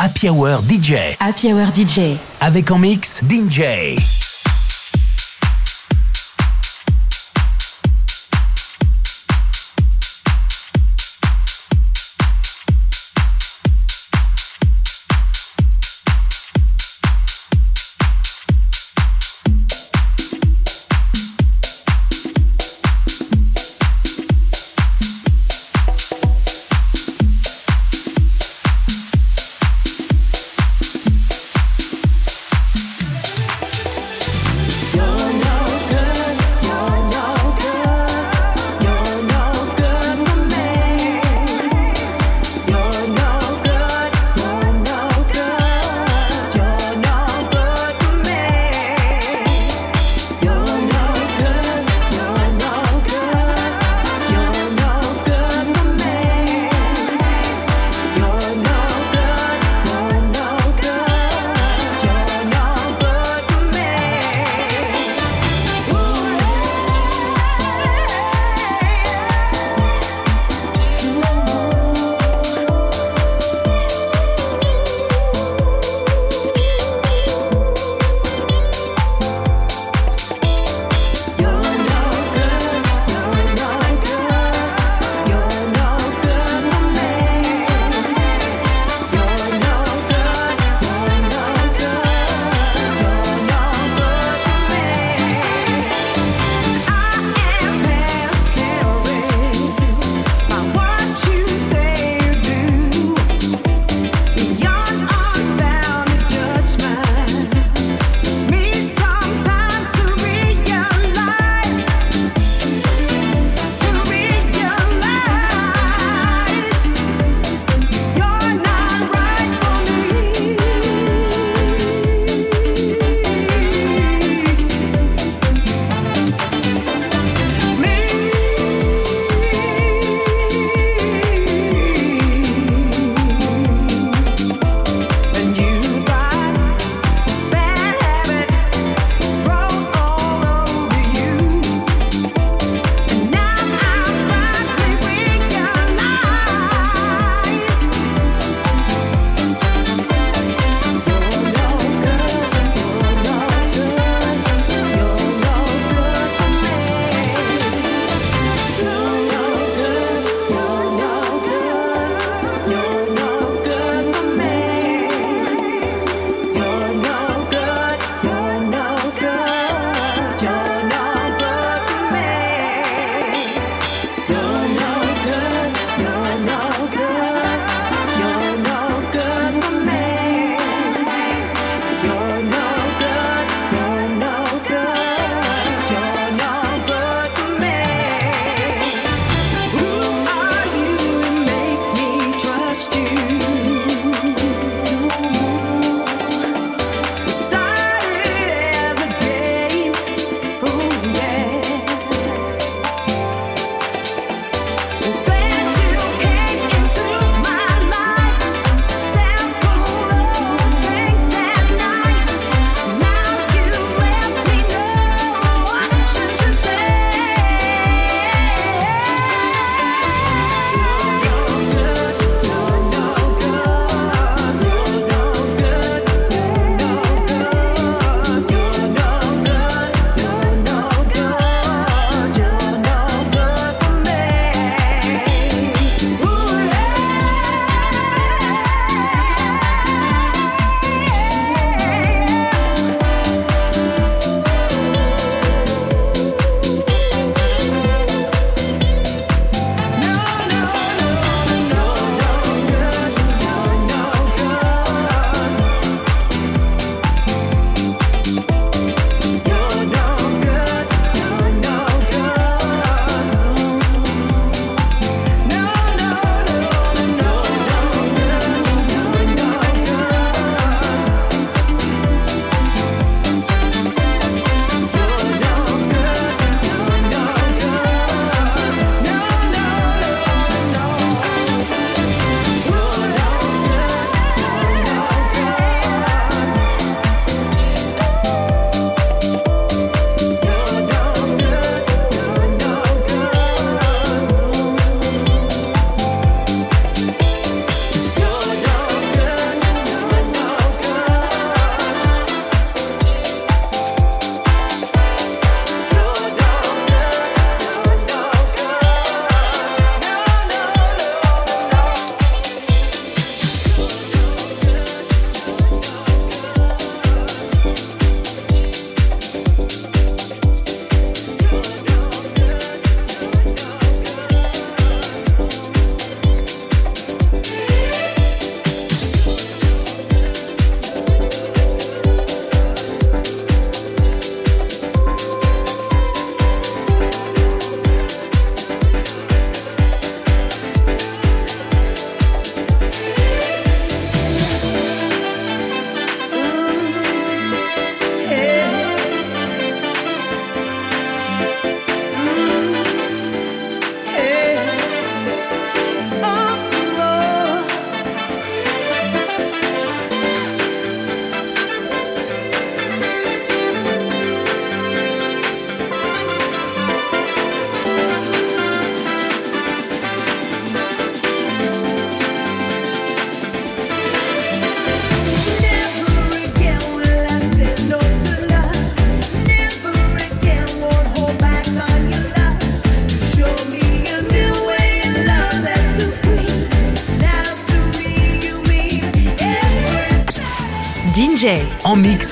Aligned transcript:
Happy 0.00 0.28
Hour 0.30 0.60
DJ. 0.62 1.16
Happy 1.18 1.52
Hour 1.52 1.74
DJ. 1.74 2.18
Avec 2.40 2.70
en 2.70 2.78
mix 2.78 3.20
DJ. 3.28 4.27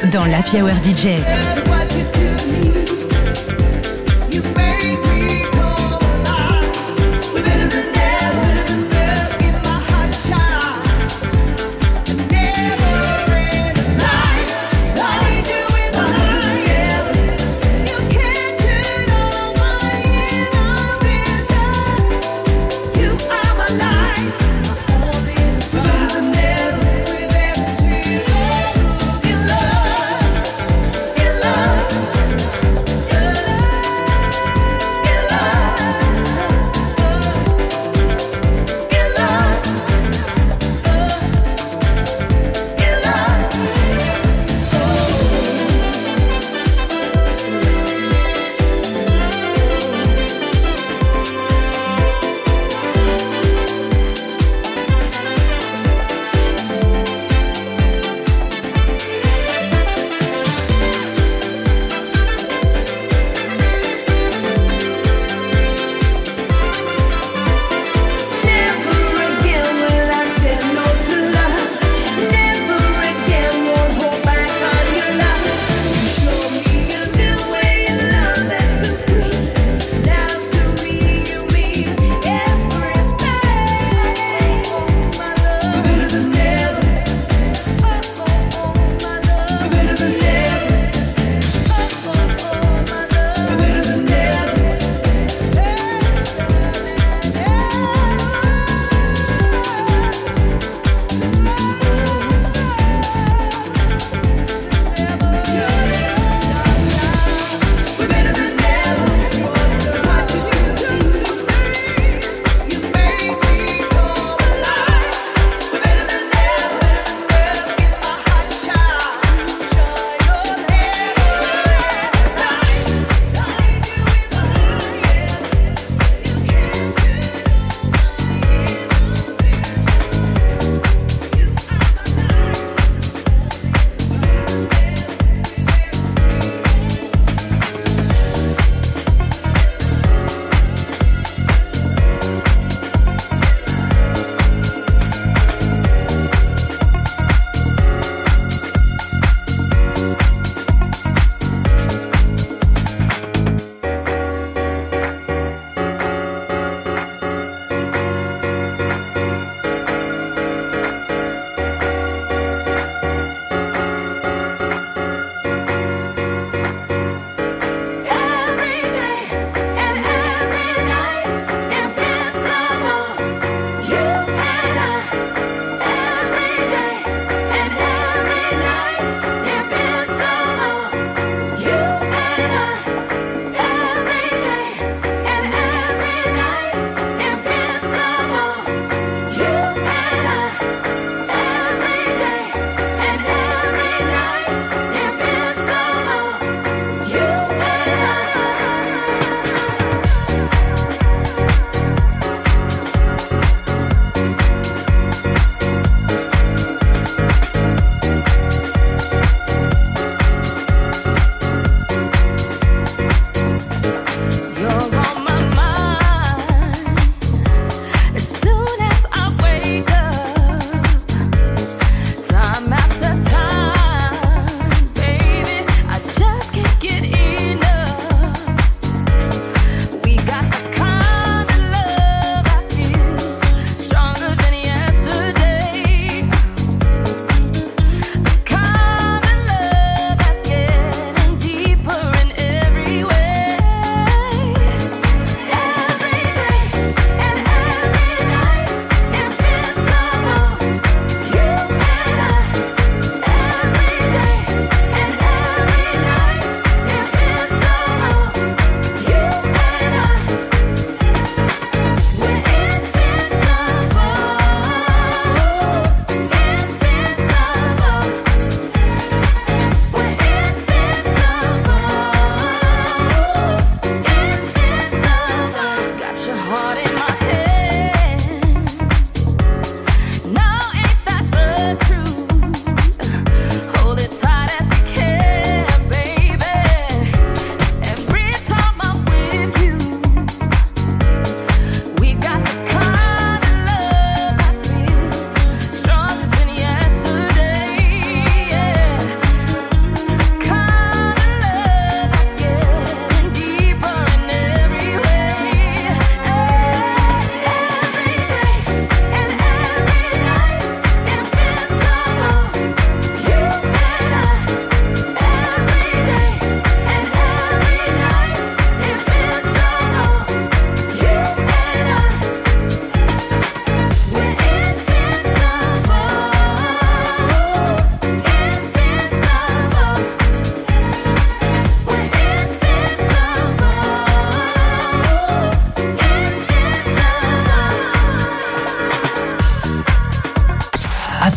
Dans 0.05 0.27
la 0.27 0.39
Hour 0.39 0.77
DJ. 0.85 1.66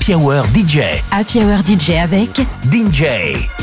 Happy 0.09 0.15
Hour 0.15 0.43
DJ. 0.55 1.03
Happy 1.11 1.39
Hour 1.39 1.61
DJ 1.63 1.91
avec 2.01 2.41
DJ. 2.71 3.58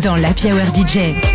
Dans 0.00 0.16
la 0.16 0.28
Hour 0.28 0.74
DJ. 0.74 1.29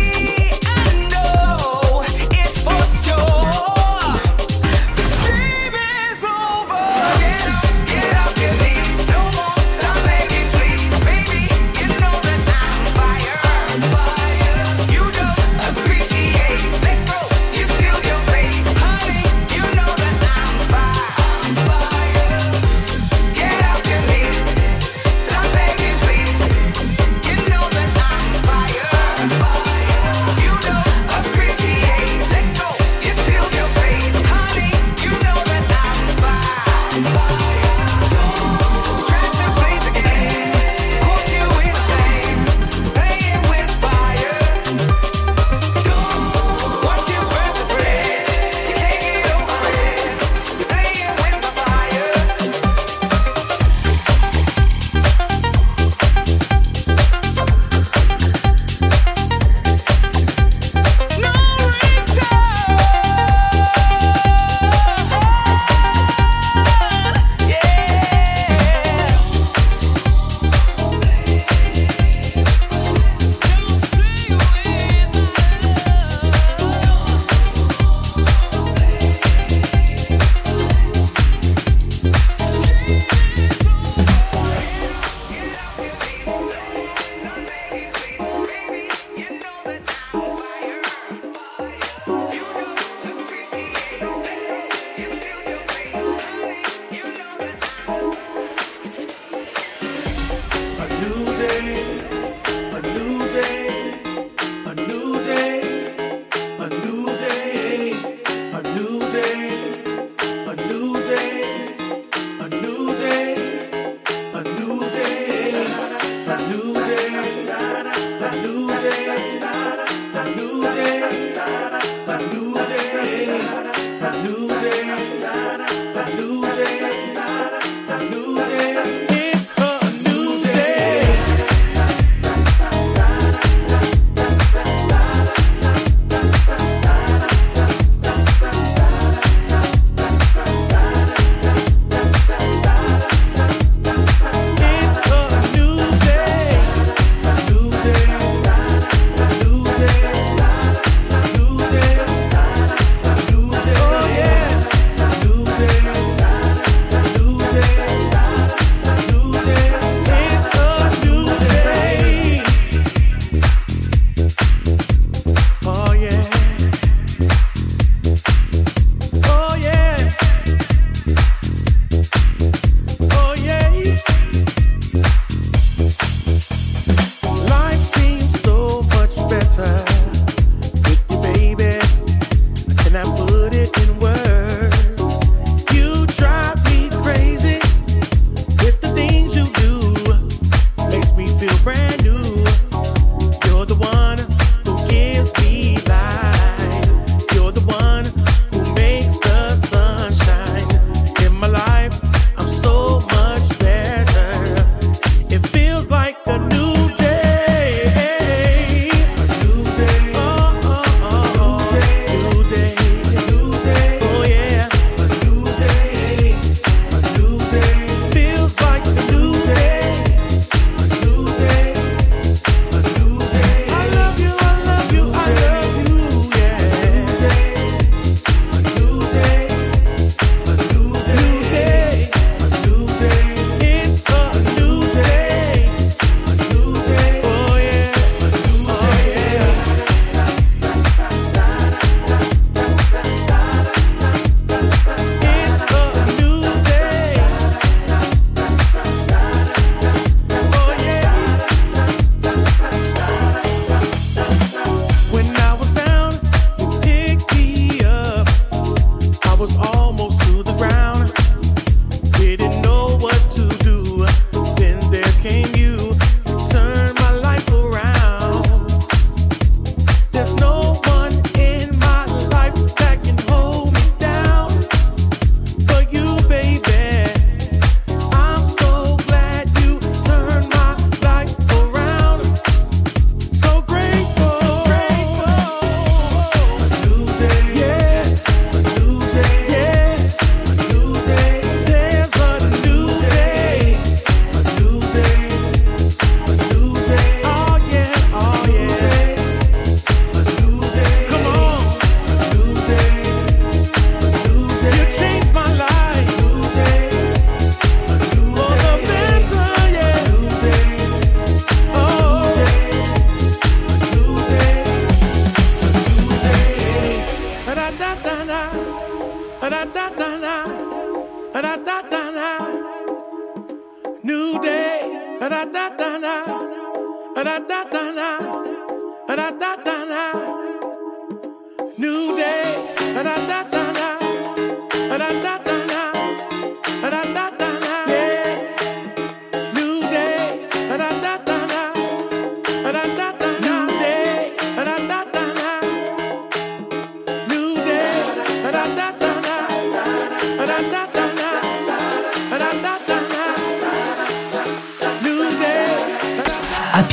New 331.78 332.16
day. 332.16 332.46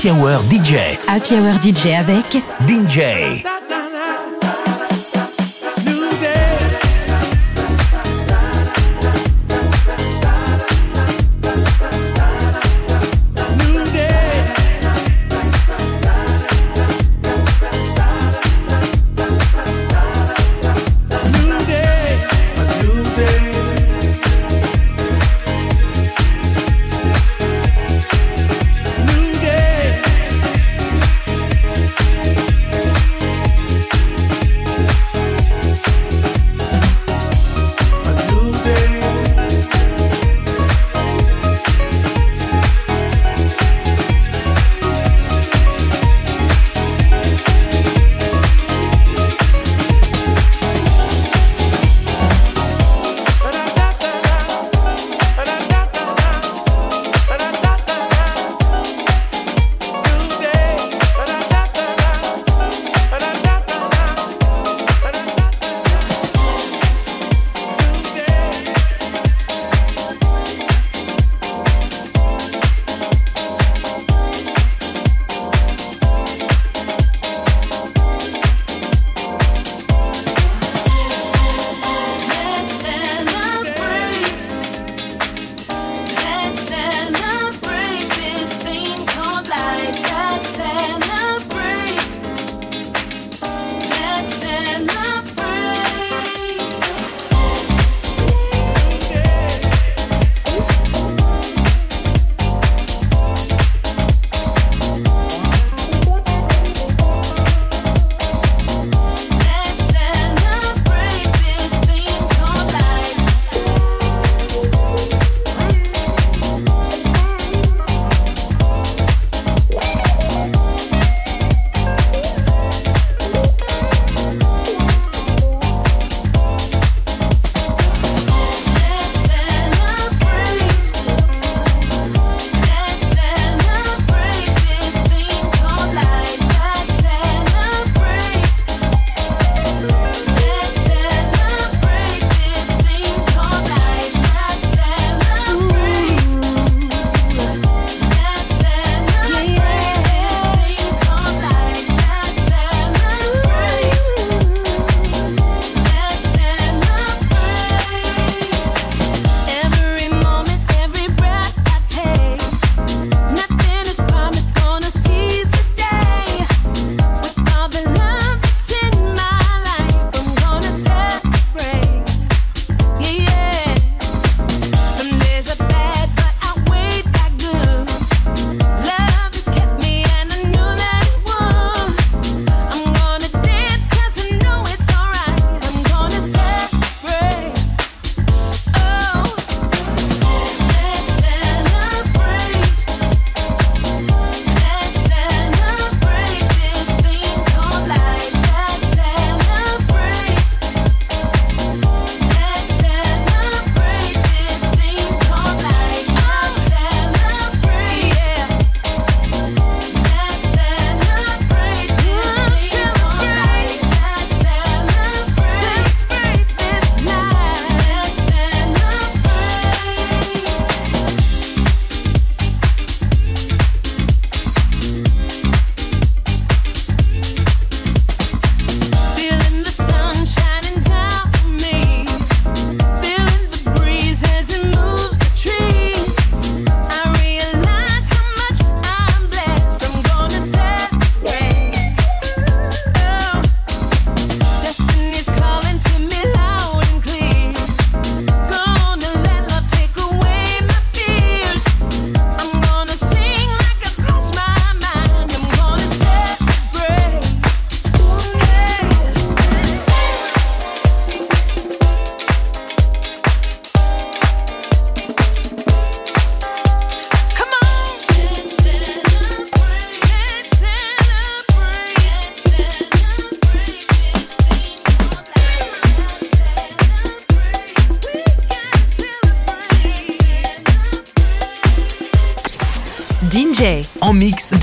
Happy 0.03 0.11
Hour 0.11 0.41
DJ. 0.49 0.97
Happy 1.07 1.35
Hour 1.35 1.61
DJ 1.63 1.93
avec 1.97 2.43
DJ. 2.67 3.62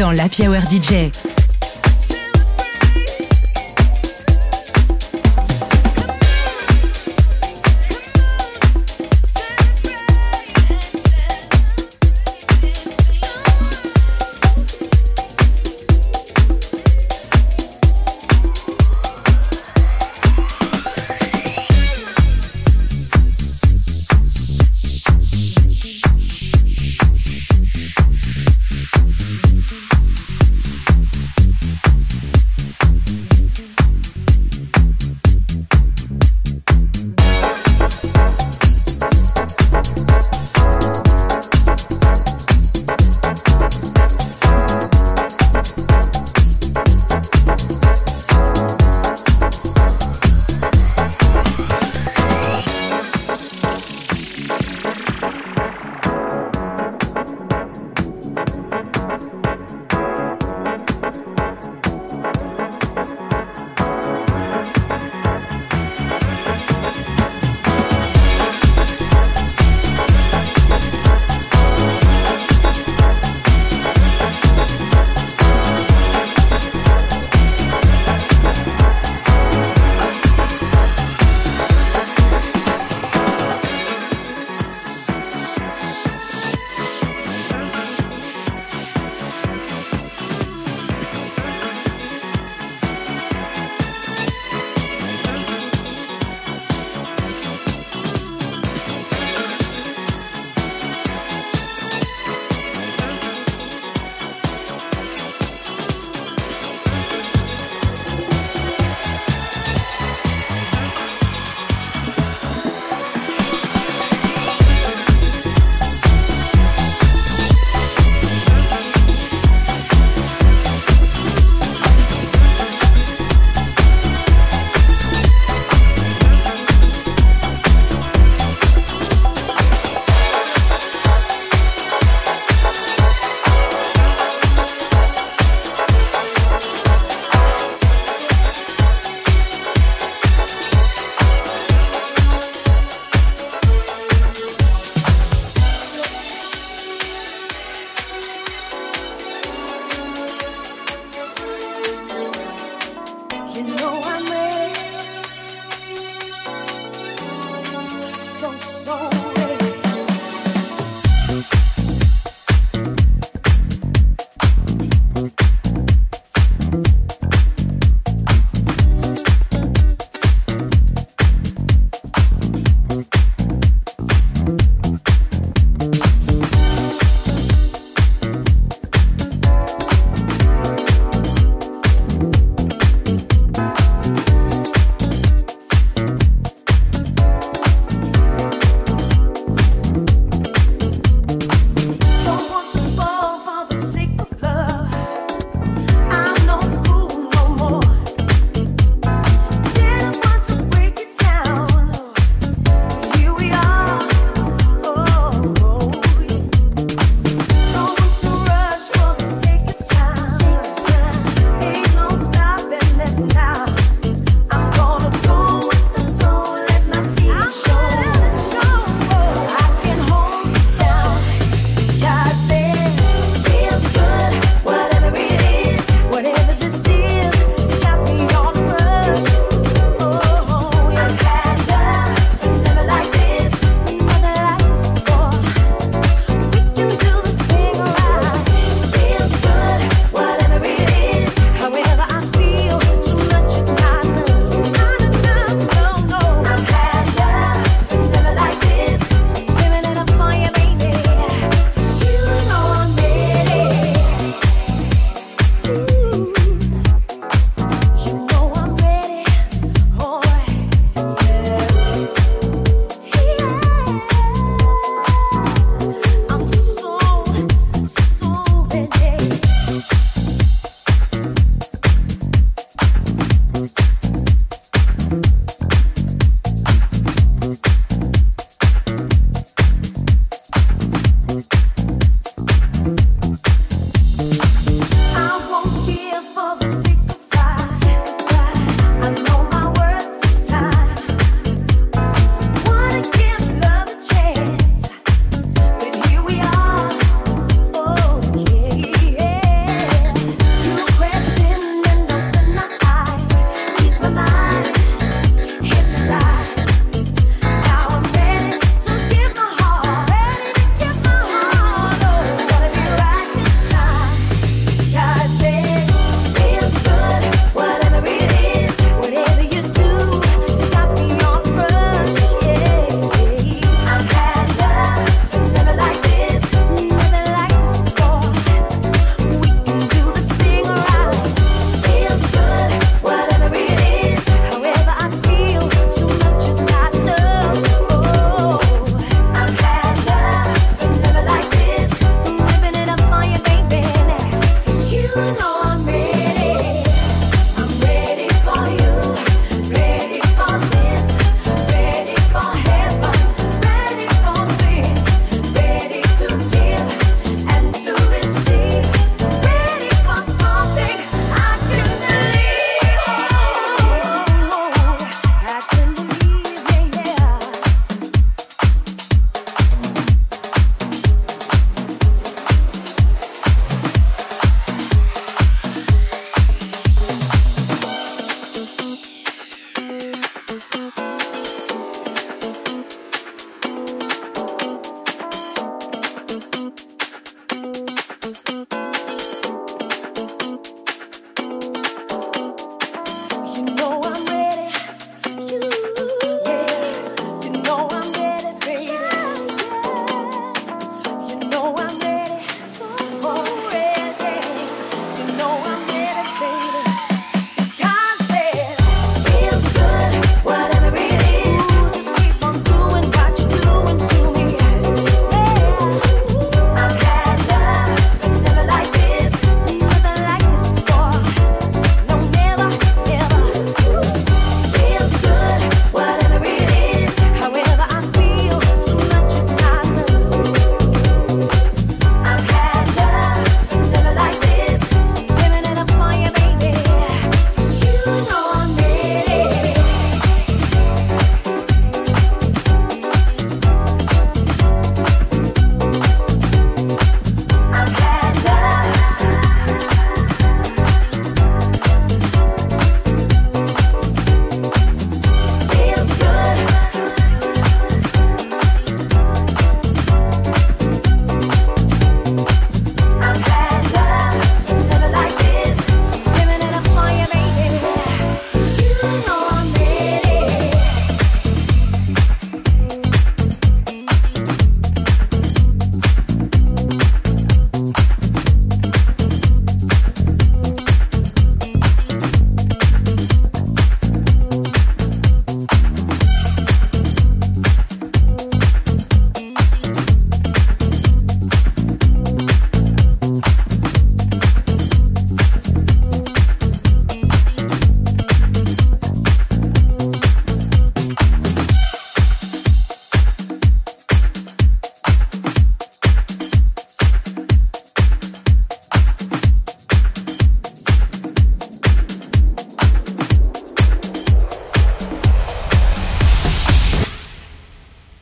Dans 0.00 0.12
l'Happy 0.12 0.48
Hour 0.48 0.62
DJ. 0.62 1.29